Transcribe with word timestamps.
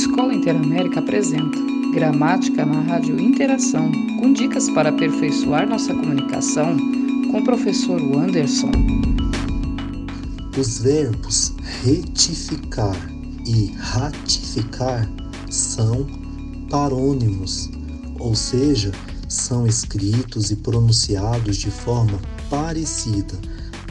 Escola 0.00 0.32
Interamérica 0.32 0.98
apresenta 0.98 1.58
Gramática 1.92 2.64
na 2.64 2.80
Rádio 2.80 3.20
Interação, 3.20 3.92
com 4.18 4.32
dicas 4.32 4.70
para 4.70 4.88
aperfeiçoar 4.88 5.68
nossa 5.68 5.94
comunicação 5.94 6.74
com 7.30 7.40
o 7.40 7.44
professor 7.44 8.00
Anderson. 8.16 8.72
Os 10.58 10.78
verbos 10.78 11.52
retificar 11.84 12.96
e 13.46 13.74
ratificar 13.76 15.06
são 15.50 16.06
parônimos, 16.70 17.68
ou 18.18 18.34
seja, 18.34 18.92
são 19.28 19.66
escritos 19.66 20.50
e 20.50 20.56
pronunciados 20.56 21.58
de 21.58 21.70
forma 21.70 22.18
parecida, 22.48 23.38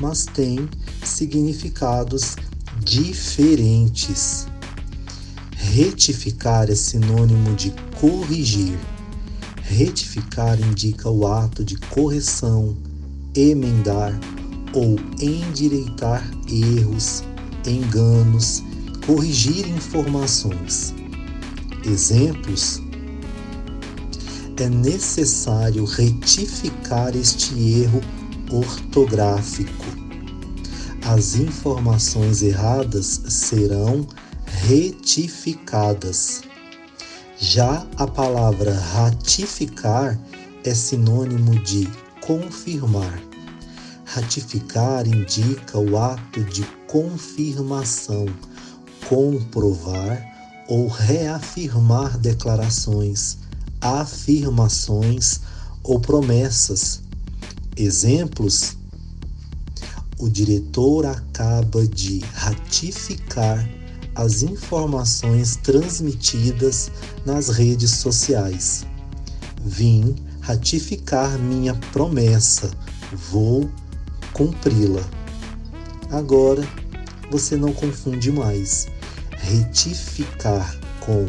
mas 0.01 0.25
têm 0.25 0.67
significados 1.03 2.35
diferentes. 2.83 4.47
Retificar 5.71 6.67
é 6.71 6.73
sinônimo 6.73 7.55
de 7.55 7.71
corrigir. 8.01 8.75
Retificar 9.61 10.59
indica 10.59 11.07
o 11.11 11.27
ato 11.27 11.63
de 11.63 11.77
correção, 11.77 12.75
emendar 13.35 14.19
ou 14.73 14.95
endireitar 15.21 16.27
erros, 16.49 17.23
enganos, 17.67 18.63
corrigir 19.05 19.67
informações. 19.67 20.91
Exemplos: 21.85 22.81
é 24.57 24.67
necessário 24.67 25.85
retificar 25.85 27.15
este 27.15 27.53
erro 27.81 28.01
ortográfico. 28.51 29.85
As 31.05 31.35
informações 31.35 32.41
erradas 32.41 33.21
serão 33.27 34.07
retificadas. 34.67 36.41
Já 37.37 37.85
a 37.95 38.05
palavra 38.05 38.73
ratificar 38.73 40.19
é 40.63 40.73
sinônimo 40.73 41.57
de 41.63 41.87
confirmar. 42.21 43.21
Ratificar 44.05 45.07
indica 45.07 45.77
o 45.77 45.97
ato 45.97 46.43
de 46.43 46.63
confirmação, 46.87 48.25
comprovar 49.07 50.25
ou 50.67 50.87
reafirmar 50.87 52.17
declarações, 52.17 53.37
afirmações 53.79 55.41
ou 55.83 55.99
promessas. 55.99 57.01
Exemplos: 57.77 58.75
o 60.19 60.27
diretor 60.27 61.05
acaba 61.05 61.87
de 61.87 62.19
ratificar 62.33 63.65
as 64.15 64.43
informações 64.43 65.55
transmitidas 65.57 66.91
nas 67.25 67.49
redes 67.49 67.91
sociais. 67.91 68.85
Vim 69.63 70.15
ratificar 70.41 71.37
minha 71.37 71.75
promessa, 71.91 72.71
vou 73.31 73.69
cumpri-la. 74.33 75.03
Agora 76.11 76.67
você 77.29 77.55
não 77.55 77.71
confunde 77.71 78.31
mais 78.31 78.87
retificar 79.37 80.77
com 80.99 81.27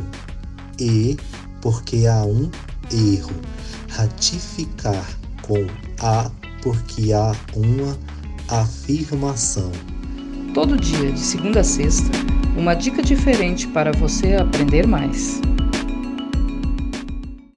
e, 0.78 1.16
porque 1.60 2.06
há 2.06 2.24
um 2.24 2.50
erro, 2.90 3.34
ratificar 3.88 5.06
com 5.42 5.66
a, 6.00 6.30
porque 6.62 7.12
há 7.12 7.34
uma 7.54 7.98
afirmação. 8.48 9.70
Todo 10.54 10.76
dia, 10.76 11.12
de 11.12 11.20
segunda 11.20 11.60
a 11.60 11.64
sexta, 11.64 12.10
uma 12.56 12.74
dica 12.74 13.02
diferente 13.02 13.66
para 13.68 13.92
você 13.92 14.34
aprender 14.34 14.86
mais. 14.86 15.40